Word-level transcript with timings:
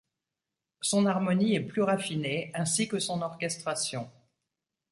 Son 0.81 1.05
harmonie 1.05 1.53
est 1.53 1.59
plus 1.61 1.83
raffinée, 1.83 2.49
ainsi 2.55 2.87
que 2.87 2.97
son 2.97 3.21
orchestration. 3.21 4.09